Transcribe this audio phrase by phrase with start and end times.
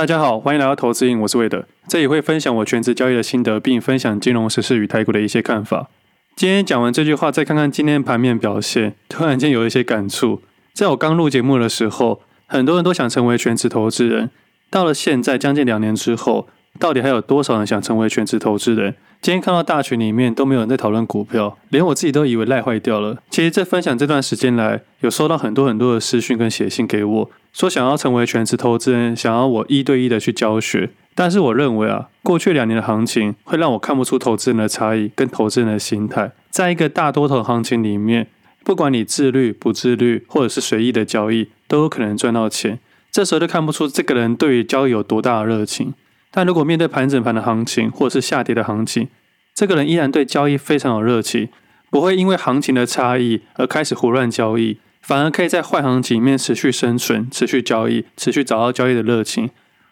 [0.00, 5.90] 大家好，欢迎来到投资瘾，我是魏德，这里会分享我全职交易的心得，并分享金融时事与台股的一些看法。
[6.34, 10.40] 今天讲完这句话，再看看今天盘面表现，突然间有一些感触。
[10.72, 14.30] 在我刚录节目的时候，很多人都想成为全职投资人，
[14.70, 16.48] 到了现在将近两年之后，
[16.78, 18.94] 到底还有多少人想成为全职投资人？
[19.20, 23.18] 今天看到大群里面都没有人在讨论股票，连我自己都以为赖坏掉了。
[23.28, 30.90] 其实在分享这段时间来，有收到很多很多的私讯跟写信给我，说想要成为全职投资人，想要我一对一的去教学。
[31.14, 36.32] 但是我认为啊，过去两年的行情会让我看不出投资人的差异跟投资人的心态。
[36.48, 38.28] 在一个大多头行情里面，
[38.64, 42.78] 不管你自律不自律，或者是随意的交易，都有可能赚到钱。
[43.10, 45.92] 这时候就看不出这个人对于交易有多大的热情。
[46.30, 49.08] 但如果面对盘整盘的行情，或者是下跌的行情，
[49.52, 51.48] 这个人依然对交易非常有热情，
[51.90, 59.50] 不会因为行情的差异而开始胡乱交易，反而可以在坏行情里面持续生存、持续交易、持续找到交易的热情。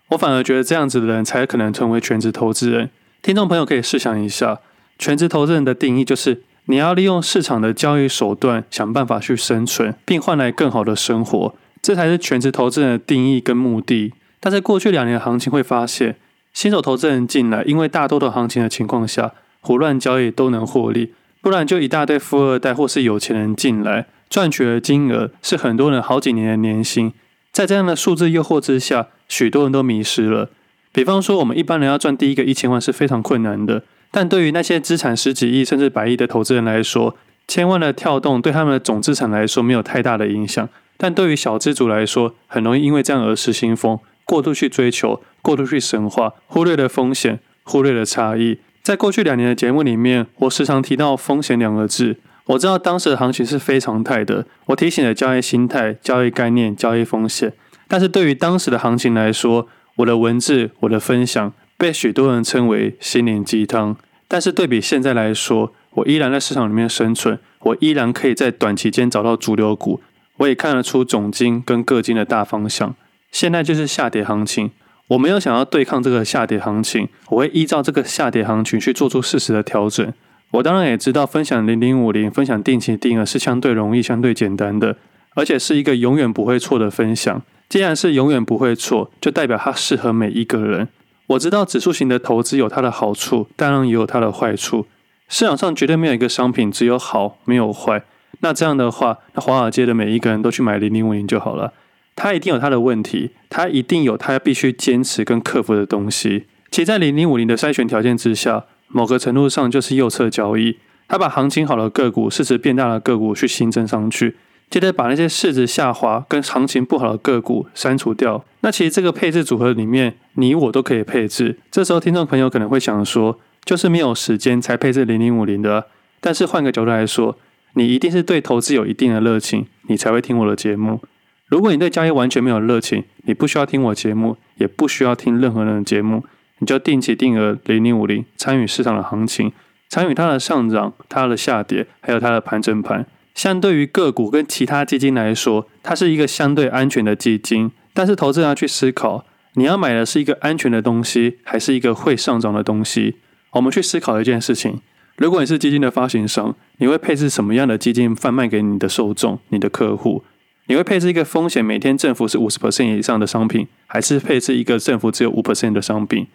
[0.08, 2.90] 我反而觉得这样子的人才可能成为全职投资人。
[3.22, 4.60] 听众朋友可以试想一下，
[4.98, 14.12] 全职投资人的定义就是你要利用市场的交易手段想办法去生存，并换来更好的生活，这才是全职投资人的定义跟目的。
[14.40, 16.16] 但在过去两年的行情会发现。
[16.54, 27.12] 新手投资人进来，因为大多的行情的情况下，胡乱交易都能获利，不然就一大堆富二代或是有钱人进来，赚取的金额是很多人好几年的年薪。
[27.52, 30.50] 在这样的数字诱惑之下，许多人都迷失了。
[30.92, 43.98] 比方说，我们一般人要赚第一个一千万是非常困难的，但对于那些资产十几亿甚至百亿的投资人来说，千万的跳动对他们的总资产来说没有太大的影响，但对于小资族来说，很容易因为这样而失心疯。
[44.24, 48.58] 过度去追求，过度去神话，忽略了风险，忽略了差异。
[48.82, 52.18] 在过去两年的节目里面，我时常提到风险两个字。
[52.48, 57.52] 我知道当时的行情是非常态的，我提醒了交易心态、交易概念、交易风险。
[57.86, 63.96] 但是对于当时的行情来说，我的文字、我的分享被许多人称为心灵鸡汤。
[64.26, 70.00] 但是对比现在来说，我依然在市场里面生存，我依然可以在短期间找到主流股，
[70.38, 72.94] 我也看得出总金跟各金的大方向。
[73.30, 74.70] 现在就是下跌行情，
[75.08, 80.10] 我没有想要对抗这个下跌行情，我会依照这个下跌行情去做出适时的调整。
[80.52, 84.96] 我当然也知道，分享零零五零，分享定期定额是相对容易、相对简单的，
[85.34, 87.42] 而且是一个永远不会错的分享。
[87.68, 90.88] 既然是永远不会错，就代表它适合每一个人。
[91.26, 94.86] 我知道指数型的投资有它的好处，当然也有它的坏处。
[95.28, 98.02] 市场上绝对没有一个商品只有好没有坏。
[98.40, 101.74] 那这样的话，那华尔街的每一个人都去买零零五零就好了。
[102.16, 106.46] 它一定有它的问题，它一定有它必须坚持跟克服的东西。
[106.70, 110.78] 其实，在零零五零的筛选条件之下，某个程度上就是右侧交易。
[111.06, 114.36] 他把行情好的个股、市值变大的个股去新增上去，
[114.68, 118.44] 接着把那些市值下滑跟行情不好的个股删除掉。
[118.60, 121.58] 那其实这个配置组合里面，你我都可以配置。
[121.70, 125.86] 这时候，听众朋友可能会想说，就是没有时间才配置零零五零的。
[126.20, 127.38] 但是换个角度来说，
[127.72, 131.00] 你一定是对投资有一定的热情，你才会听我的节目。
[131.46, 136.24] 如果你对交易完全没有热情，你不需要听我节目，也不需要听任何人的节目，
[136.58, 139.52] 你就定期定额零零五零，参与市场的行情，
[139.88, 143.06] 参与它的上涨、它的下跌，还有它的盘整盘。
[143.34, 147.70] 相对于个股跟其他基金来说，它是一个相对安全的基金。
[147.94, 149.24] 但是投资人要去思考，
[149.54, 153.16] 你要买的是一个安全的东西，还是一个会上涨的东西？
[153.52, 154.80] 我们去思考一件事情：
[155.16, 160.24] 如果你是基金的发行商，你会配置什么样的基金贩卖给你的受众、你的客户？
[160.66, 166.26] 你会配置一个风险每天正负是五十 percent 以上的商品，还是配置一个正负只有五 percent 的商品？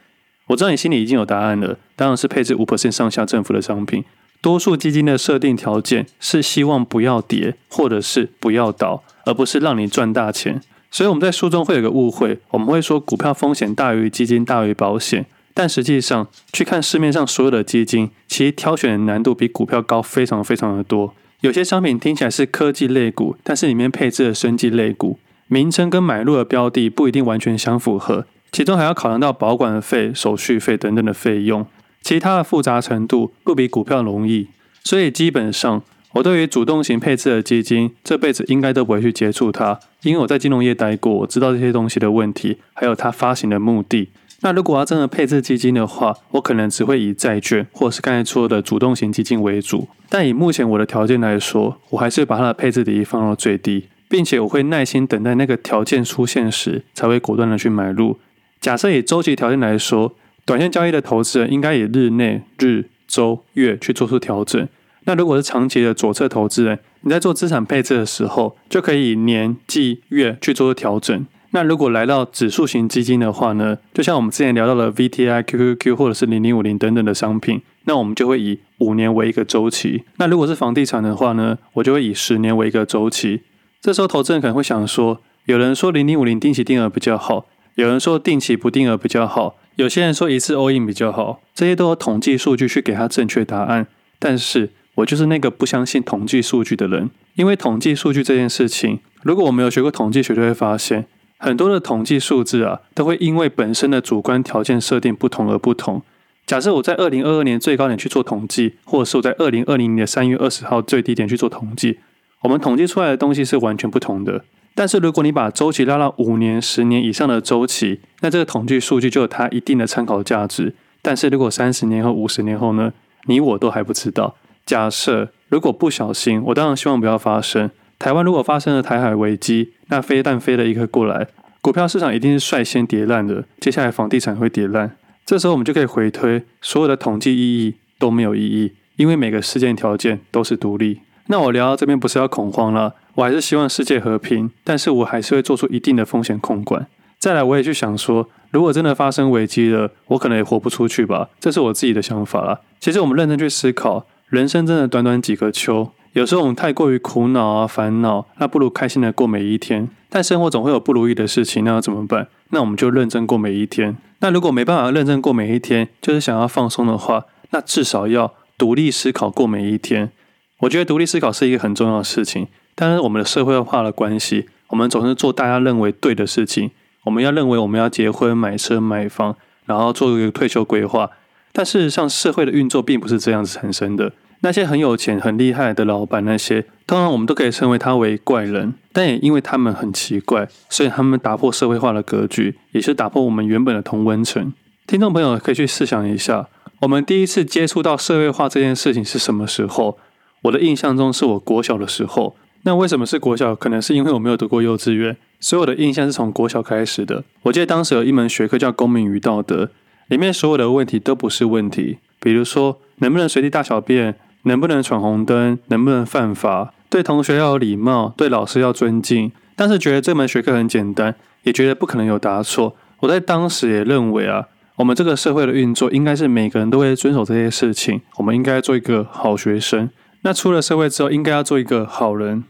[0.47, 4.03] 我知道你心里已经有答案了，当然是配置五 percent 上下正负的商品。
[4.41, 10.61] 多数基金的设定条件是希望不要跌，或者是不要倒，而不是让你赚大钱。
[10.91, 21.15] 所以我们在书中会有个误会，我们会说股票风险大于基金大于保险，但实际上去看市面上所有的基金，其实挑选的难度比股票高非常非常的多。
[21.39, 25.17] 有些商品听起来是科技类股，但是里面配置了生技类股，
[25.47, 31.65] 名称跟买入的标的不一定完全相符合，其中还要考量到保管费、手续费等等的费用，
[32.03, 34.47] 其他的复杂程度不比股票容易，
[34.83, 35.81] 所以基本上
[36.13, 44.09] 我对于主动型配置的基金，这辈子应该都不会去接触它，因为我在金融业待过，我知道这些东西的问题，还有它发行的目的。
[44.41, 49.87] 那如果要真的配置基金的话，我可能只会以债券或是刚才说的主动型基金为主。
[50.09, 58.19] 但以目前我的条件来说，我还是把它的配置比例放到最低，并且我会耐心等待那个条件出现时，才会果断的去买入。
[58.63, 60.15] 假设以周期条件来说，
[60.45, 64.65] 短线交易的投资人应该以日内、日、周、月去做出调整。
[65.03, 71.25] 那如果是长期的左侧投资人，你在做资产配置的时候，就可以以年、季、月去做出调整。
[71.51, 80.05] 那如果来到指数型基金的话呢，就像我们之前聊到的 VTI、QQQ 或者是零零五零等等的商品，那我们就会以五年为一个周期。
[80.19, 83.41] 那如果是房地产的话呢，我就会以十年为一个周期。
[83.81, 93.87] 这时候投资人可能会想说，有人说零零五零定期定额比较好，有人说定期不定额比较好，有些人说一次 all in 比较好，这些都有统计数据去给他正确答案。
[94.19, 101.05] 但是我就是那个不相信统计数据的人，因为统计数据这件事情，如果我没有学过统计学，就会发现。
[101.39, 106.01] 很多的统计数字啊，都会因为本身的主观条件设定不同而不同。
[106.45, 111.99] 假设我在二零二二年最高点去做统计，或者是我在二零二零年的三月二十号最低点去做统计，
[112.43, 114.45] 我们统计出来的东西是完全不同的。
[114.75, 120.73] 但是如果你把周期拉到五年、十年以上的周期，那这个统计数据就有它一定的参考价值。
[121.01, 122.93] 但是如果三十年后、五十年后呢？
[123.25, 124.35] 你我都还不知道。
[124.65, 127.71] 假设如果不小心，我当然希望不要发生。
[127.97, 131.27] 台湾如果发生了台海危机，那飞弹飞了一个过来，
[131.61, 133.45] 股票市场一定是率先跌烂的。
[133.61, 140.99] 接下来房地产会跌烂，这时候我们就可以回推，所有的统计意义都没有意义，因为每个事件条件都是独立。
[141.27, 146.87] 那我聊到这边不是要恐慌了，我还是希望世界和平，但是我还是会做出一定的风险控管。
[147.19, 152.59] 再来，我也去想说，如果真的发生危机了，我可能也活不出去吧，这是我自己的想法啦。
[152.79, 155.91] 其实我们认真去思考，人生真的短短几个秋。
[156.13, 159.89] 有时候我们太过于苦恼啊、烦恼，那不如开心的过每一天。
[160.09, 162.27] 但生活总会有不如意的事情，那要怎么办？
[162.49, 163.97] 那我们就认真过每一天。
[164.19, 170.11] 那如果没办法认真过每一天，就是想要放松的话，那至少要独立思考过每一天。
[170.59, 172.47] 我觉得独立思考是一个很重要的事情。
[172.75, 176.71] 但是我们的社会化的关系，我们总是做大家认为对的事情。
[177.03, 179.35] 我们要认为我们要结婚、买车、买房，
[179.65, 181.09] 然后做一个退休规划。
[181.51, 184.13] 但事实上，社会的运作并不是这样子产生的。
[184.39, 194.53] 那些很有钱、很厉害的老板，那些当然我们都可以称为他为怪人，但也因为他们很奇怪，所以他们打破社会化的格局，也是打破我们原本的同温层。
[194.87, 196.47] 听众朋友可以去试想一下，
[196.81, 199.97] 我们第一次接触到社会化这件事情是什么时候？
[200.43, 202.35] 我的印象中是我国小的时候。
[202.63, 203.55] 那为什么是国小？
[203.55, 207.23] 可能是因为我没有读过幼稚园，所以我的印象是从国小开始的。
[207.43, 209.69] 我记得当时有一门学科叫公民与道德，
[210.07, 214.15] 里面所有的问题都不是问题，比如说能不能随地大小便。
[214.45, 215.57] 能不能闯红灯？
[215.67, 216.73] 能不能犯法？
[216.89, 219.31] 对同学要有礼貌，对老师要尊敬。
[219.55, 222.75] 但是觉得这门学科很简单，也觉得不可能有答错。
[222.99, 228.01] 我在当时也认为啊，我们这个社会的运作应该是每个人都会遵守这些事情。
[228.17, 229.89] 我们应该做一个好学生。
[230.23, 232.43] 那出了社会之后，应该要做一个好人。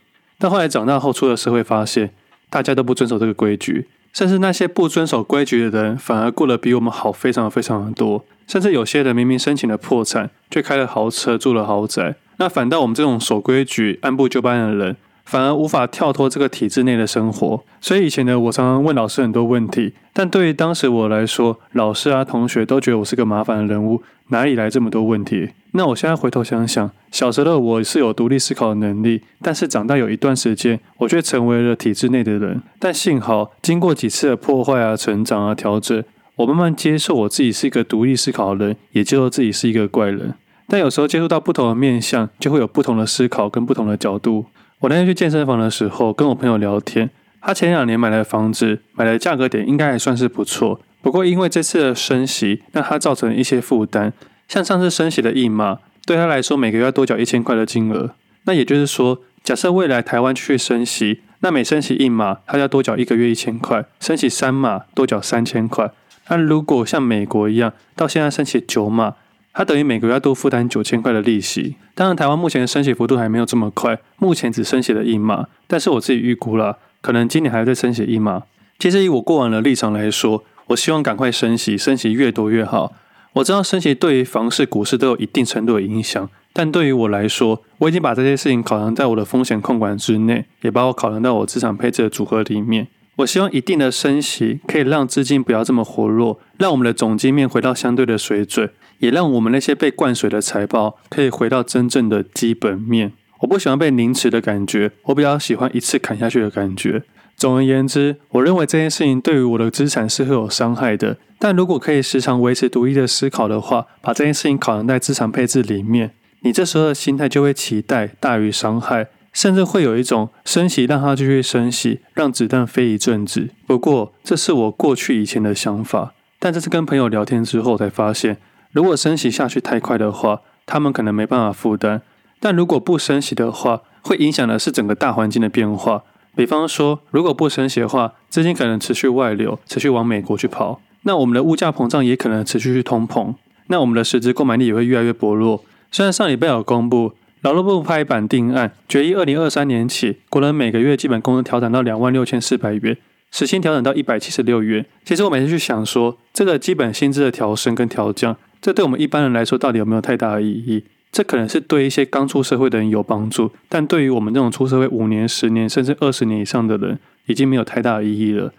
[0.44, 2.12] 但后来长大后出了社会，发现
[2.50, 8.26] 大家都不遵守这个规矩，甚至那些不遵守规矩的人，反而过得比我们好，非常非常的多。
[8.46, 12.16] 甚至有些人明明申请了破产，却开了豪车，住了豪宅。
[12.40, 17.64] 那反倒我们这种守规矩、按部就班的人，反而无法跳脱这个体制内的生活。
[17.80, 25.52] 所以以前呢，我常常问老师很多问题，但对于当时我来说，老师啊、同学都觉得我是个麻烦的人物，哪里来这么多问题？
[25.76, 32.62] 那我现在回头想想，小时候我是有独立思考的能力，但是长大有一段时间，我却成为了体制内的人。
[32.78, 36.04] 但幸好经过几次的破坏啊、成长啊、调整。
[36.36, 40.34] 我慢慢接受我自己是一个独立思考的人，也接受自己是一个怪人。
[40.68, 44.46] 但有时候接触到不同的面向，就会有不同的思考跟不同的角度。
[44.80, 47.10] 我那天去健身房的时候，跟我朋友聊天，
[47.42, 50.80] 他前两年买的房子，买的价格点应该还算是不错。
[51.02, 54.14] 不过因为这次的升息，让他造成一些负担。
[54.48, 58.12] 像上次升息的一码，对他来说每个月要多缴一千块的金额。
[58.46, 65.92] 那也就是说，假设未来台湾去升息，那每升息一码，他要多缴一个月一千块；升息三码，多缴三千块。
[66.28, 69.16] 那如果像美国一样，到现在升息九码，
[69.54, 71.76] 他等于每个月要多负担九千块的利息。
[71.96, 75.48] 当然，台湾目前的升息幅度还没有这么快，目前只升息了一码。
[75.68, 78.44] 但是我自己预估了，可能今年还要再升息一码。
[78.80, 82.94] 其实以我过往的立场来说，我希望赶快升息，升息越多越好。
[83.34, 92.88] 我知道升息对于房市、股市都有一定程度的影响，但对于我来说，我已经把这些事情考量在我的风险控管之内，也把我考量到我资产配置的组合里面。
[93.18, 103.14] 我希望一定的升息可以让资金不要这么活络，让我们的总经面回到相对的水准，也让我们那些被灌水的财报可以回到真正的基本面。
[103.40, 107.04] 我不喜欢被凌迟的感觉，我比较喜欢一次砍下去的感觉。
[107.44, 111.18] 总而言之，我认为这件事情对于我的资产是会有伤害的。
[111.38, 116.12] 但如果可以时常维持独立的思考的话，把这件事情考量在资产配置里面，
[116.44, 119.08] 你这时候的心态就会期待大于伤害。
[119.34, 123.50] 甚至会有一种升息，让它继续升息，让子弹飞一阵子。
[123.68, 126.14] 不过，这是我过去以前的想法。
[126.40, 128.38] 但这次跟朋友聊天之后，才发现，
[128.72, 132.00] 如果升息下去太快的话，他们可能没办法负担；
[132.40, 136.04] 但如果不升息的话，会影响的是整个大环境的变化。
[136.36, 140.82] 比方说，如果不升息的话，资金可能持续外流，持续往美国去跑。
[141.04, 143.34] 那我们的物价膨胀也可能持续去通膨。
[143.68, 145.64] 那我们的实质购买力也会越来越薄弱。
[145.92, 152.98] 虽然上礼拜有公布，劳动部拍板定案，决议二零二三年起，国人每个月基本工资调整到两万六千四百元，
[153.32, 154.86] 时薪调整到一百七十六元。
[155.06, 160.84] 其实我每次去想说，这个基本薪资的调升跟调降，这对我们一般人来说到底有没有太大的意义？
[161.14, 168.52] 这可能是对一些刚出社会的人有帮助，但对于我们这种出社会五年、十年甚至二十年以上的人，已经没有太大的意义了。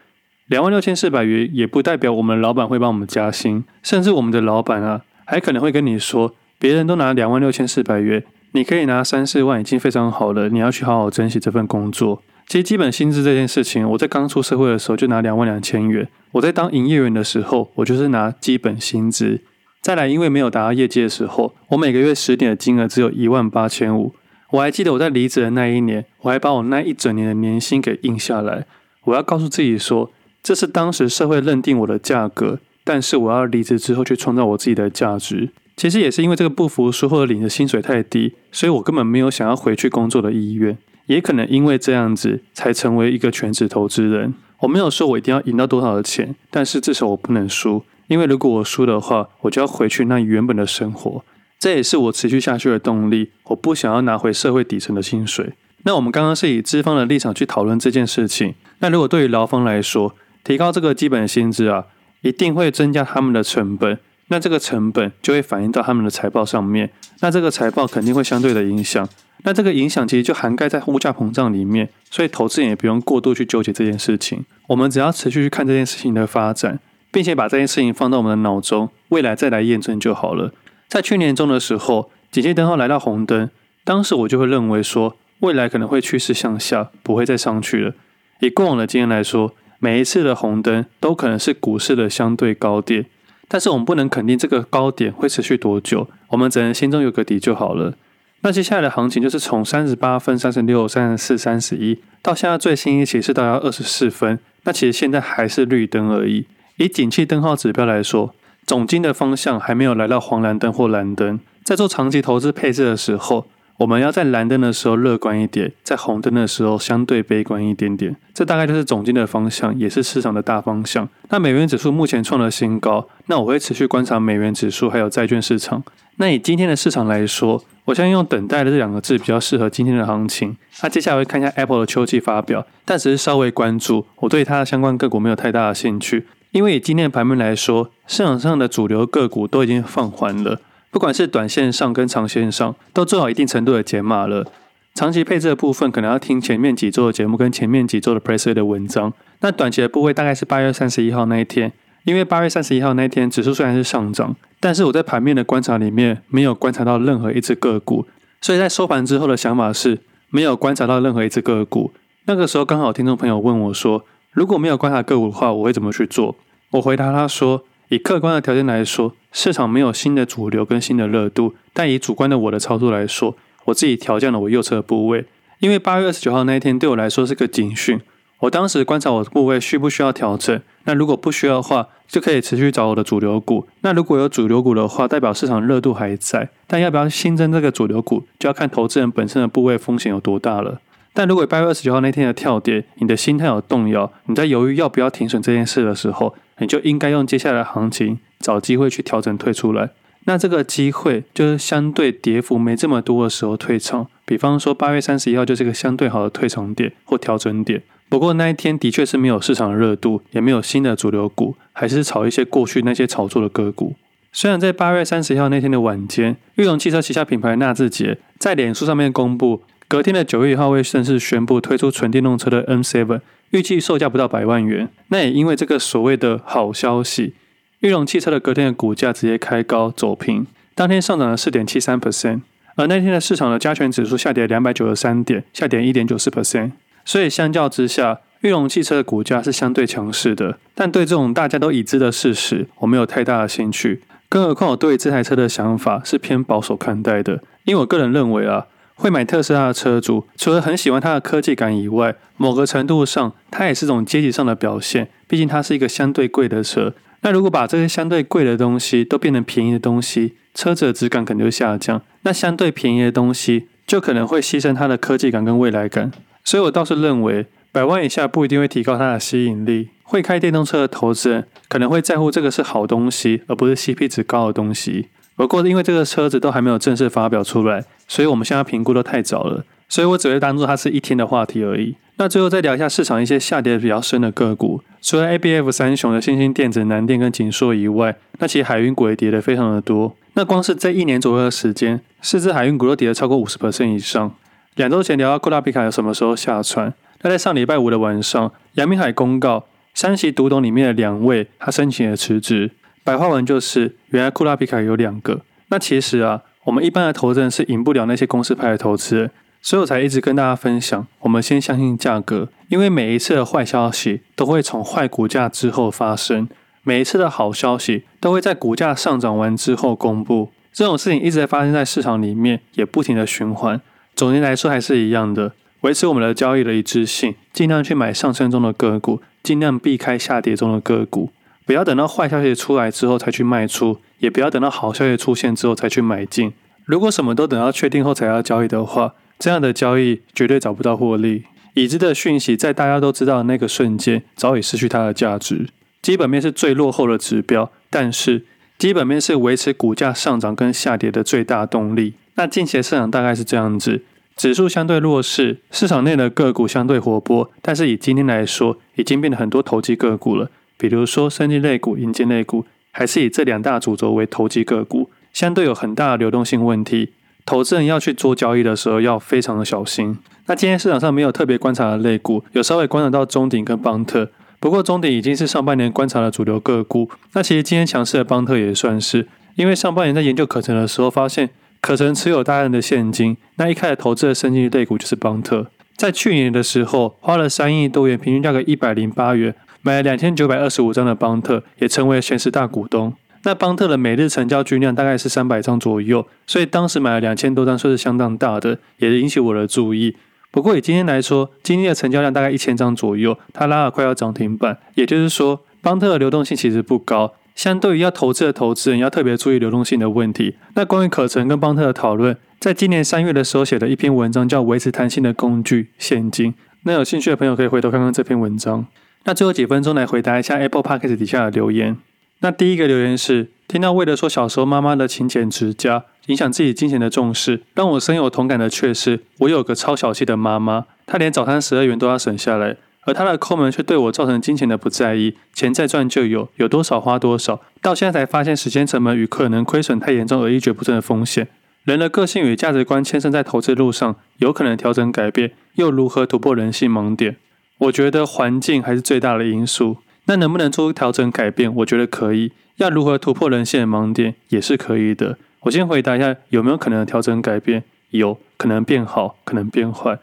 [0.46, 12.22] 两万六千四百元也不代表我们老板会帮我们加薪，甚至我们的老板啊，还可能会跟你说，别人都拿两万六千四百元，你可以拿三四万，已经非常好了，你要去好好珍惜这份工作。
[12.46, 19.40] 其实基本薪资这件事情，我在刚出社会的时候就拿两万两千元，我在当营业员的时候，我就是拿基本薪资。
[19.84, 24.14] 再来，因为没有达到业绩的时候，我每个月十点的金额只有一万八千五。
[24.52, 28.64] 我还记得我在离职的那一年，我还把我那一整年的年薪给印下来。
[29.02, 30.10] 我要告诉自己说。
[30.42, 35.50] 这是当时社会认定我的价格，但是我要离职之后去创造我自己的价值。
[35.76, 40.78] 其实也是因为这个不服输或者领的薪水太低，所以我根本没有想要回去工作的意愿。
[41.04, 44.32] 也可能因为这样子，才成为一个全职投资人。
[44.60, 51.24] 我没有说我一定要赢到多少的钱，但是至少我不能输，因为如果我输的话，我就要回去那原本的生活。
[51.58, 53.30] 这也是我持续下去的动力。
[53.44, 55.54] 我不想要拿回社会底层的薪水。
[55.84, 58.54] 那我们刚刚是以资方的立场去讨论这件事情。
[58.78, 61.86] 那如果对于劳方来说，提高这个基本薪资啊，
[62.22, 69.08] 一定会增加他们的成本，那这个成本就会反映到他们的财报上面，那这个财报肯定会相对的影响，
[69.44, 76.80] 那这个影响其实就涵盖在物价膨胀里面，所以投资人也不用过度去纠结这件事情，我们只要持续去看这件事情的发展，
[77.14, 80.52] 并且把这件事情放到我们的脑中，未来再来验证就好了。
[80.88, 83.48] 在去年中的时候，警戒灯号来到红灯，
[83.84, 87.94] 当时我就会认为说，未来可能会趋势向下，不会再上去了。
[88.40, 93.06] 以过往的经验来说，每一次的红灯都可能是股市的相对高点，
[93.46, 97.94] 但是我们不能肯定这个高点会持续多久，我们只能心中有个底就好了。
[98.40, 106.46] 那接下来的行情就是从三十八分、三十六、三十四、三十一，到现在最新一期是到要二十四分，那其实现在还是绿灯而已。
[106.76, 108.34] 以景气灯号指标来说，
[108.66, 113.46] 总金的方向还没有来到黄蓝灯或蓝灯，在做长期投资配置的时候。
[113.78, 118.14] 我们要在蓝灯的时候乐观一点，在红灯的时候相对悲观一点点。
[118.32, 121.08] 这大概就是总金的方向，也是市场的大方向。
[121.30, 125.82] 那美元指数目前创了新高，那我会持续观察美元指数还有债券市场。
[126.18, 130.56] 那以今天的市场来说，我相信用等待的这两个字比较适合今天的行情。
[130.84, 140.60] 那接下来会看一下 Apple 的秋季发表，但只是稍微关注，我对它的相关个股没有太大的兴趣，因为以今天的盘面来说，市场上的主流个股都已经放缓了。
[140.92, 144.46] 不管是短线上跟长线上，都做好一定程度的解码了。
[144.94, 149.12] 长期配置的部分，可能要听前面几周的节目跟前面几周的 Press 的文章。
[149.40, 151.72] 那短期的部位大概是八月三十一号那一天，
[152.04, 158.06] 因为八月三十一号那一天指数虽然是上涨，但是我在盘面的观察里面没有观察到任何一只个股，
[158.40, 159.98] 所以在收盘之后的想法是
[160.30, 161.92] 没有观察到任何一只个股。
[162.26, 164.04] 那个时候刚好听众朋友问我说，
[164.34, 166.36] 如果没有观察个股的话，我会怎么去做？
[166.72, 167.64] 我回答他说。
[167.90, 171.54] 以客观的条件来说，市场没有新的主流跟新的热度。
[171.72, 173.36] 但以主观的我的操作来说，
[173.66, 175.26] 我自己调降了我右侧的部位，
[175.60, 178.00] 因为八月二十九号那一天对我来说是个警讯。
[178.40, 180.60] 我当时观察我的部位需不需要调整。
[180.84, 183.68] 那如果不需要的话，就可以持续找我的主流股。
[183.82, 186.48] 那如果有主流股的话，代表市场热度还在。
[186.66, 190.80] 但要不要新增这个主流股，就要看投资人本身的部位风险有多大了。
[191.16, 199.90] 但如果八月二十九号那天的跳跌，你的心态有动摇，你在犹豫要不要停损这件事的时候，你就应该用接下来的行情找机会去调整退出来。
[200.24, 204.08] 那这个机会就是相对跌幅没这么多的时候退场。
[204.24, 207.82] 比方说八月三十一号就是一个相对好的退场点或调整点。
[208.08, 213.94] 不过那一天的确是没有市场的热度，也没有新的主流股，还是炒一些过去那些炒作的个股。
[214.32, 219.62] 虽然在八月三十一号那天的晚间，裕隆汽车旗下品牌纳智捷在脸书上面公布。
[219.86, 224.88] 隔天的九月一号会正式宣布推出纯电动车的 M7，预计售价不到百万元。
[225.08, 227.34] 那也因为这个所谓的好消息，
[227.80, 232.40] 裕隆汽车的隔天的股价直接开高走平，当天上涨了四点七三 percent，
[232.76, 236.72] 而那天的市场的加权指数下跌两百九十三点，下跌一点九四 percent。
[237.04, 240.58] 所以相较之下，裕隆汽车的股价是相对强势的。
[240.74, 244.02] 但对这种大家都已知的事实，我没有太大的兴趣。
[244.30, 248.66] 更何况我对这台车的想法是偏保守看待的，因为我个人认为啊。
[248.94, 255.08] 会买特斯拉的车主，除了很喜欢它的科技感以外，某个程度上，它也是种阶级上的表现。
[255.26, 256.94] 毕竟它是一个相对贵的车。
[257.22, 262.02] 那如果把这些相对贵的东西都变成便宜的东西，车子的质感可能就下降。
[262.22, 266.12] 那相对便宜的东西，就可能会牺牲它的科技感跟未来感。
[266.44, 269.88] 所以我倒是认为，百万以下不一定会提高它的吸引力。
[270.02, 275.08] 会开电动车的投资人可能会在乎这个是好东西，而不是 CP 值高的东西。
[275.36, 281.96] 不过因为这个车子都还没有正式发表出来，所以我们现在评估都太早了，所以我只会当做它是一天的话题而已。
[282.16, 290.14] 那最后再聊一下市场一些下跌比较深的个股，除了 ABF 三雄的新兴电子、南电跟景硕以外，那其实海运股也跌得非常的多。
[290.34, 294.32] 那光是这一年左右的时间，四只海运股都跌了超过五十 percent 以上。
[294.76, 302.70] 两周前聊到库拉皮卡有什么时候下船，那在上礼拜五的晚上，杨明海公告三席独董里面的两位他申请了辞职，
[303.04, 305.42] 白话文就是原来库拉皮卡有两个。
[305.68, 309.30] 那其实啊，我们一般的投资人是赢不了那些公司派的投资人。
[309.60, 316.46] 所以我才一直跟大家分享，我们先相信价格，因为每一次的坏消息都会从坏股价之后发生，
[316.82, 320.50] 每一次的好消息都会在股价上涨完之后公布。
[320.70, 323.80] 这种事情一直在发生在市场里面，也不停的循环。
[324.14, 331.30] 总结来说还是一样的，维持我们的交易的一致性，尽量去买上升中的个股，尽量避开下跌中的个股，
[331.66, 336.52] 不要等到坏消息出来之后才去卖出，也不要等到好消息出现之后才去买进。
[336.84, 341.44] 如果什么都等到确定后才要交易的话，这样的交易绝对找不到获利。
[341.74, 345.68] 已知的讯息在大家都知道的那个瞬间，早已失去它的价值。
[346.02, 348.44] 基本面是最落后的指标，但是
[348.78, 352.14] 基本面是维持股价上涨跟下跌的最大动力。
[352.34, 354.02] 那近期的市场大概是这样子：
[354.36, 357.50] 指数相对弱势，市场内的个股相对活泼。
[357.62, 360.50] 但是以今天来说，已经变得很多投机个股了。
[360.76, 367.12] 比如说，生技类股、银建类股，还是以这两大主轴为投机个股，相对有很大的流动性问题。
[367.46, 370.16] 投资人要去做交易的时候，要非常的小心。
[370.46, 374.30] 那今天市场上没有特别观察的类股，有稍微观察到中鼎跟邦特。
[374.58, 377.10] 不过中鼎已经是上半年观察的主流个股。
[377.34, 381.50] 那其实今天强势的邦特也算是，因为上半年在研究可成的时候，发现
[381.82, 383.36] 可成持有大量的现金。
[383.56, 385.66] 那一开始投资的生技类股就是邦特。
[385.96, 389.54] 在去年的时候，花了三亿多元，平均价格一百零八元，
[389.84, 393.12] 买了两千九百二十五张的邦特，也成为前十大股东。
[393.42, 400.16] 那邦特的每日成交均量大概是三百张左右，所以当时买了两千多张，算是相当大的，也引起我的注意。
[400.50, 407.34] 不过以今天来说，今天的成交量大概一千张左右，它拉了快要涨停板，也就是说，邦特的流动性其实不高。
[407.54, 410.56] 相对于要投资的投资人，要特别注意流动性的问题。
[410.74, 416.52] 那关于可成跟邦特的讨论，在今年三月的时候写的一篇文章，叫《维持弹性的工具现金》。
[416.84, 418.86] 那有兴趣的朋友可以回头看看这篇文章。
[419.24, 421.96] 那最后几分钟来回答一下 Apple Podcast 底下的留言。
[422.40, 441.48] 那第一个留言是听到为了说小时候妈妈的勤俭持家影响自己金钱的重视，让我深有同感的却是我有个超小气的妈妈，她连早餐十二元都要省下来，而她的抠门却对我造成金钱的不在意，钱再赚就有，有多少花多少，到现在才发现时间成本与可能亏损太严重而一蹶不振的风险。
[441.84, 447.36] 人的个性与价值观牵涉在投资路上，有可能调整改变，又如何突破人性盲点？
[447.84, 449.98] 我觉得环境还是最大的因素。
[450.26, 451.74] 那能不能做出调整改变？
[451.76, 452.52] 我觉得可以。
[452.76, 455.38] 要如何突破人性的盲点，也是可以的。
[455.60, 457.84] 我先回答一下，有没有可能调整改变？
[458.10, 460.18] 有可能变好，可能变坏。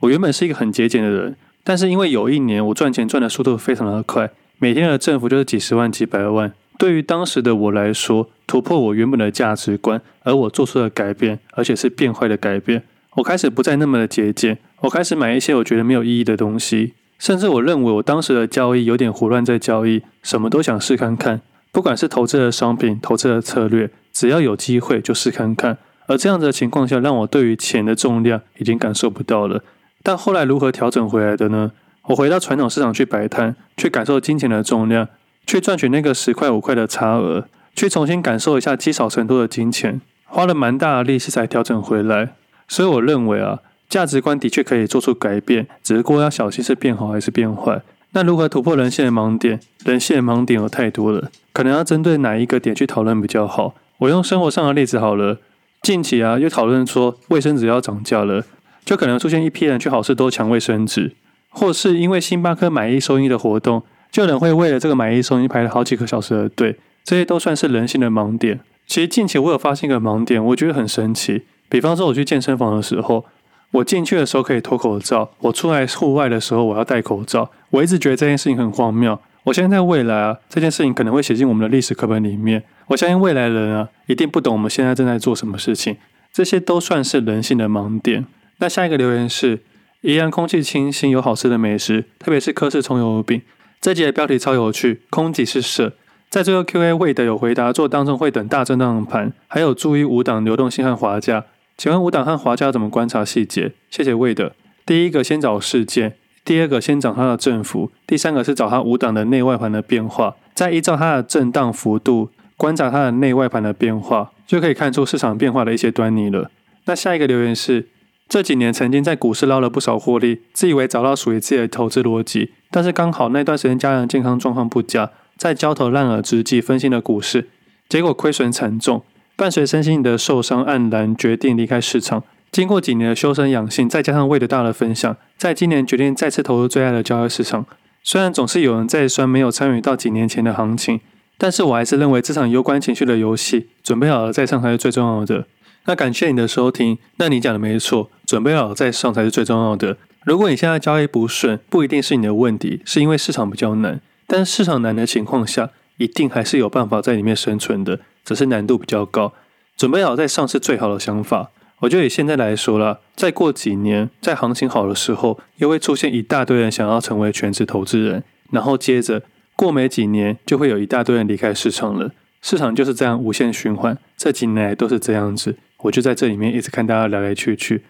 [0.00, 6.52] 我原本是一个很节俭的人，但是因为有一年我赚钱赚的速度非常的快，每天的挣幅就是几十万、几百万。
[6.78, 12.82] 对于当时的我来说，突破我原本的价值观，而我做出了改变，而且是变坏的改变。
[13.16, 16.94] 我开始不再那么的节俭，我开始买一些我觉得没有意义的东西。
[17.22, 25.78] 甚至我认为我当时的交易有点胡乱在交易，什么都想试看看，不管是投资的商品、投资的策略，只要有机会就试看看。
[26.08, 29.62] 而这样子的情况下，让我对于钱的重量已经感受不到了。
[30.02, 31.70] 但后来如何调整回来的呢？
[32.06, 35.06] 我回到传统市场去摆摊，去感受金钱的重量，
[35.46, 42.34] 去赚取那个十块五块的差额，去重新感受一下积少成多的金钱，花了蛮大的力气才调整回来。
[42.66, 43.60] 所以我认为啊。
[43.92, 47.82] 价值观的确可以做出改变，只不过要小心是变好还是变坏。
[48.12, 49.60] 那如何突破人性的盲点？
[49.84, 53.74] 人性的盲点有太多了，可能要针对哪一个点去讨论比较好。
[53.98, 55.36] 我用生活上的例子好了。
[55.82, 58.42] 近期啊，又讨论说卫生纸要涨价了，
[58.82, 61.12] 就可能出现一批人去好市多抢卫生纸，
[61.50, 66.78] 或是因为星巴克买一送一的活动，就有人会为了这个买一送一排了好几个小时的队。
[67.04, 68.60] 这些都算是人性的盲点。
[68.86, 71.42] 其实近期我有发现一个盲点，我觉得很神奇。
[71.68, 73.26] 比方说我去健身房的时候。
[73.72, 77.50] 我进去的时候可以脱口罩，我出来户外的时候我要戴口罩。
[77.70, 79.18] 我一直觉得这件事情很荒谬。
[79.44, 82.62] 我相信在未来啊，这件事情可能会写进我们的历史课本里面。
[82.88, 85.96] 我相信未来人啊，一定不懂我们现在正在做什么事情。
[86.32, 88.26] 这些都算是人性的盲点。
[88.58, 89.62] 那下一个留言是：
[90.02, 93.40] 宜兰空气清新，有好吃的美食，特别是科氏葱油饼。
[93.80, 95.94] 这集的标题超有趣，空即是色。
[96.30, 101.44] 在最后 Q&A 魏德有回答，做当中会等大震荡盘，还有注意五档流动性和滑价。
[101.76, 103.72] 请问五档和滑价怎么观察细节？
[103.90, 104.52] 谢谢魏的。
[104.84, 116.50] 第一个先找事件，第二个先找它的振幅，第三个是找它五档的内外盘的变化，再依照它的震荡幅度观察它的内外盘的变化，就可以看出市场变化的一些端倪了。
[116.84, 117.88] 那下一个留言是，
[118.28, 127.48] 这几年曾经在股市捞了不少获利，自以为找到属于自己的投资逻辑，但是刚好那段时间家人健康状况不佳，在焦头烂额之际分析了股市，
[127.88, 129.04] 结果亏损惨重，
[129.42, 132.22] 伴随身心的受伤，黯然决定离开市场。
[132.52, 137.66] 经过几年的修身养性，再加上魏德大的分享，在今年决定再次投入最爱的交易市场。
[138.04, 141.00] 虽然总是有人在酸没有参与到几年前的行情，
[141.36, 145.48] 但是我还是认为这场攸关情绪的游戏，准备好了再上才是最重要的。
[145.86, 149.96] 那感谢你的收听，那你讲的没错，准备好了再上才是最重要的。
[150.24, 154.00] 如果你现在交易不顺，不一定是你的问题，是因为市场比较难。
[154.28, 159.32] 但是市场难的情况下，一定还是有办法在里面生存的，只是难度比较高。
[159.76, 161.50] 准备好再上是最好的想法。
[161.80, 169.22] 我觉得以现在来说啦，再过几年，在行情好的时候，又会出现一大堆人想要成为全职投资人，然后接着
[169.56, 172.12] 过没几年，就会有一大堆人离开市场了。
[172.40, 175.56] 市场就是这样无限循环，这几年来都是这样子。
[175.78, 177.82] 我就在这里面一直看大家来来去去。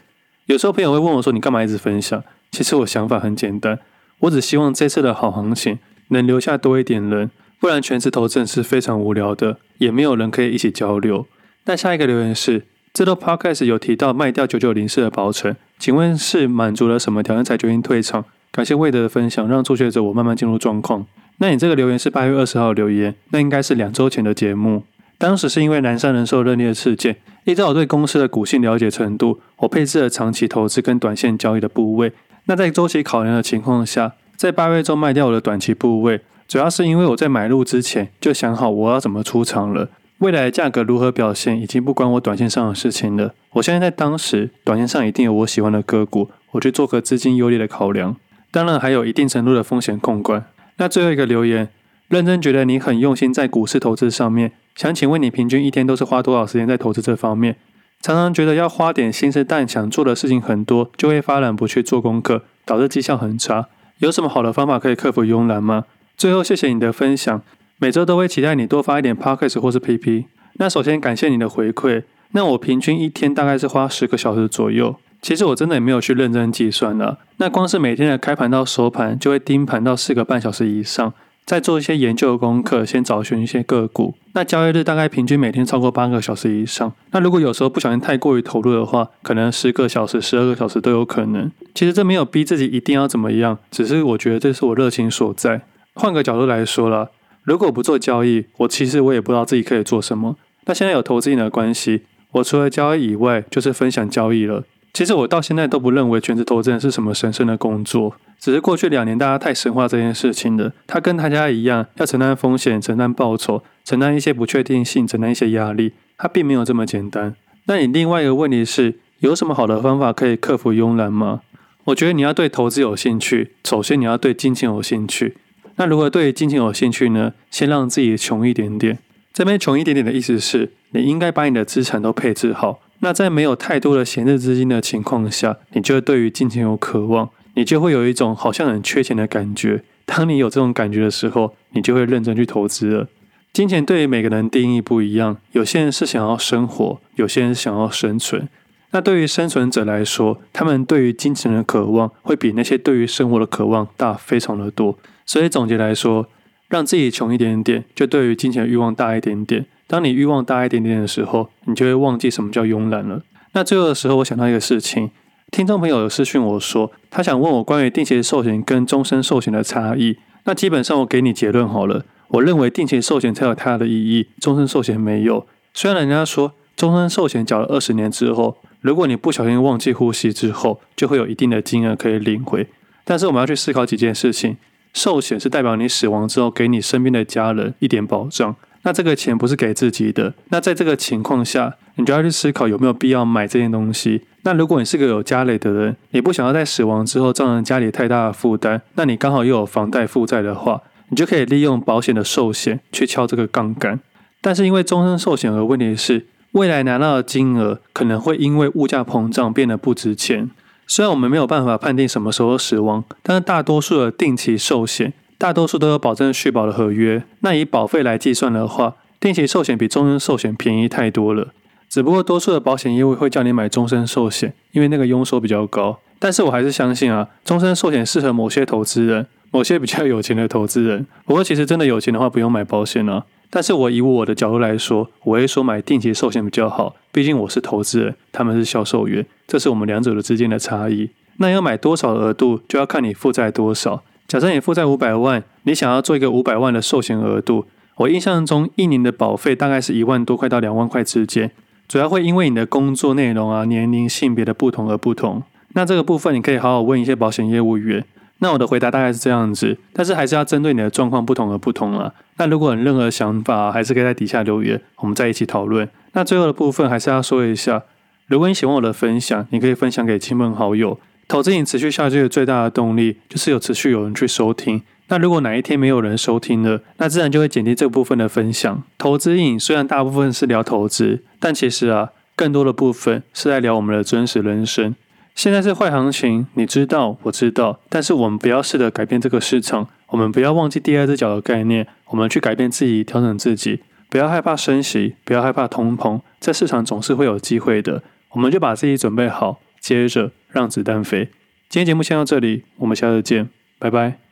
[0.47, 3.79] 有时候朋友会问我说：“你干嘛一直分享？”其实我想法很简单，
[4.21, 7.31] 我只希望这次的好行情能留下多一点人，
[7.62, 11.29] 不然全职投资是非常无聊的，也没有人可以一起交流。
[11.66, 12.64] 那下一个留言是。
[12.92, 18.25] 这道 podcast 有提到卖掉九九零四的保诚，请问是满足了什么条件才决定退场？
[18.51, 21.07] 感谢魏德的分享，让初学者我慢慢进入状况。
[21.38, 24.83] 那你这个留言是八月二十号留言，那应该是两周前的节目。
[25.16, 32.12] 当时是因为南山人寿认列事件，依照我对公司的股性了解程度，我配置了长期投资跟短线交易的部位。
[32.46, 39.88] 那在周期考量的情况下，在八月中卖掉我的短期部位，主要是因为我在买入之前就想好我要怎么出场了。
[40.18, 43.35] 未来价格如何表现，已经不关我短线上的事情了。
[43.55, 48.14] 我相信在当时，短线上一定有我喜欢的个股，我去做个资金优劣的考量。
[48.52, 50.44] 当然，还有一定程度的风险控管。
[50.76, 51.70] 那最后一个留言，
[52.09, 57.57] 认真觉得你很用心在股市投资上面，想请问你平均一天都是花多少时间在投资这方面？
[58.00, 63.68] 常常觉得要花点心思，但想做的事情很多，就会发懒不去做功课，导致绩效很差。
[63.98, 65.85] 有什么好的方法可以克服慵懒吗？
[66.16, 67.42] 最后，谢谢你的分享。
[67.79, 70.27] 每周都会期待你多发一点 Podcast 或是 PP。
[70.55, 72.05] 那首先感谢你的回馈。
[72.33, 74.96] 那我平均一天大概是花十个小时左右。
[75.20, 77.18] 其实我真的也没有去认真计算了。
[77.37, 81.12] 那光是每天的开盘到收盘，就会盯盘到四个半小时以上，
[81.44, 84.14] 再做一些研究的功课，先找寻一些个股。
[84.33, 86.92] 那交易日大概平均每天超过八个小时以上。
[87.11, 91.51] 那如果有时候不小心太过于投入的话，可能十个小时、十二个小时都有可能。
[91.75, 95.62] 其实这没有逼自己一定要怎么样，只是我觉得这是我热情所在。
[95.94, 97.11] 换个角度来说了。
[97.44, 100.37] 如果不做交易，我其实我也不知道自己可以做什么。
[100.66, 102.02] 那现在有投资人的关系，
[102.33, 104.64] 我除了交易以外，就是分享交易了。
[104.92, 110.70] 其实我到现在都不认为全职投资人是什么神圣的工作，只是过去两年大家太神化这件事情了。
[110.87, 117.35] 他跟大家一样，要承担风险、承担报酬、承担一些不确定性、承担一些压力，他并没有这么简单。
[117.64, 121.40] 那你另外一个问题是，有什么好的方法可以克服慵懒吗？
[121.87, 125.37] 我觉得你要对投资有兴趣，首先你要对金钱有兴趣。
[125.76, 127.32] 那如果对金钱有兴趣呢？
[127.50, 128.98] 先让自己穷一点点。
[129.32, 132.80] 这边穷一点点的意思是，你应该把你的资产都配置好。
[133.00, 139.82] 那在没有太多的闲置资金的情况下，你就会对于金钱有渴望，你就会有一种好像很缺钱的感觉。
[140.04, 143.08] 当你有这种感觉的时候，你就会认真去投资了。
[143.52, 148.48] 金钱对于每个人定义不一样，有些人是想要生活，有些人想要生存。
[148.92, 154.98] 那对于生存者来说，他们对于金钱的渴望会比那些对于生活的渴望大非常的多。
[155.26, 156.28] 所以总结来说，
[156.68, 159.66] 让自己穷一点点，就对于金钱的欲望大一点点。
[159.87, 163.22] 当你欲望大一点点的时候，你就会忘记什么叫慵懒了。
[163.52, 165.11] 那最后的时候，我想到一个事情，
[165.50, 170.16] 听众朋友有私讯我说，他想问我关于定期寿险跟终身寿险的差异。
[170.44, 175.46] 那基本上我给你结论好了，我认为定期寿险才有它的意义，终身寿险没有。
[175.74, 182.66] 虽然人家说终身寿险缴了二十年之后，如果你不小心忘记呼吸之后，就会有一定的金额可以领回。
[183.04, 184.56] 但是我们要去思考几件事情。
[184.92, 190.35] 寿险是代表你死亡之后给你身边的家人一点保障，那这个钱不是给自己的。
[190.50, 194.22] 那在这个情况下，你就要去思考有没有必要买这件东西。
[194.42, 204.00] 那如果你是个有家累的人，你不想要在死亡之后造成家里太大的负担，那你刚好又有房贷负债的话，你就可以利用保险的寿险去敲这个杠杆。
[204.40, 210.50] 但是因为终身寿险的问题是，未来拿到的金额可能会因为物价膨胀变得不值钱。
[210.87, 217.25] 虽然我们没有办法判定什么时候死亡，但是大多数的定期寿险，大多数都有保证续保的合约。
[217.40, 221.49] 那以保费来计算的话，定期寿险比终身寿险便宜太多了。
[221.88, 225.99] 只不过多数的保险业务会叫你买终身寿险，因为那个佣收比较高。
[226.18, 231.07] 但是我还是相信啊，终身寿险适合某些投资人，某些比较有钱的投资人。
[231.25, 233.25] 不过其实真的有钱的话，不用买保险啊。
[233.49, 241.11] 但是我以我的角度来说，我会说买定期寿险比较好，毕竟我是投资人，他们是销售员，这是我们两者的之间的差异。
[241.37, 244.03] 那要买多少额度，就要看你负债多少。
[244.27, 251.51] 假设你负债五百万，你想要做一个五百万的寿险额度，我印象中一年的保费大概是一万多块到两万块之间，
[251.87, 255.43] 主要会因为你的工作内容啊、年龄、性别的不同而不同。
[255.75, 258.03] 那这个部分你可以好好问一些保险业务员。
[258.42, 262.12] 那我的回答大概是这样子，但是还是要针对你的状况不同而不同啊。
[262.38, 265.88] 那如果有任何想法，还是可以在底下留言，我们再一起讨论。
[266.14, 267.85] 那最后的部分还是要说一下，
[268.26, 270.98] 如果你喜欢我的分享，你可以分享给亲朋好友。
[271.28, 274.83] 投资瘾持续下去的最大的动力，就是有持续有人去收听。
[275.07, 278.83] 那如果哪一天没有人收听了，那自然就会减低这部分的分享。
[278.98, 284.96] 投资瘾虽然大部分是聊投资，但其实啊，更多的部分是在聊我们的真实人生。
[285.35, 301.31] 现在是坏行情，你知道，我知道，但是我们不要试着改变这个市场，我们不要忘记第二只脚的概念，我们去改变自己，调整自己，不要害怕升息，不要害怕通膨，在市场总是会有机会的，我们就把自己准备好，接着让子弹飞。
[301.68, 304.32] 今天节目先到这里，我们下次见，拜拜。